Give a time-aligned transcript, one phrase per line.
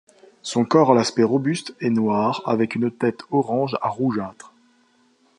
[0.41, 4.51] Son corps à l'aspect robuste est noir, avec une tête orange à rougeâtre.